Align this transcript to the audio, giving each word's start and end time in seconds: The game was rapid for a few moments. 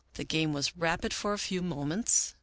The 0.15 0.23
game 0.23 0.51
was 0.51 0.75
rapid 0.75 1.13
for 1.13 1.31
a 1.31 1.37
few 1.37 1.61
moments. 1.61 2.33